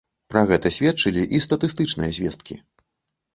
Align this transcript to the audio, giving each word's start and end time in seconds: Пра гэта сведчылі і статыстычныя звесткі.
Пра 0.33 0.41
гэта 0.51 0.71
сведчылі 0.77 1.25
і 1.35 1.41
статыстычныя 1.47 2.11
звесткі. 2.21 2.59